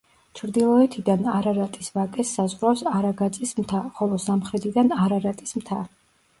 [0.37, 5.83] ჩრდილოეთიდან არარატის ვაკეს საზღვრავს არაგაწის მთა, ხოლო სამხრეთიდან არარატის მთა.